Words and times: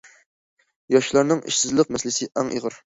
ياشلارنىڭ 0.95 1.45
ئىشسىزلىق 1.47 1.95
مەسىلىسى 1.95 2.35
ئەڭ 2.35 2.55
ئېغىر. 2.59 2.85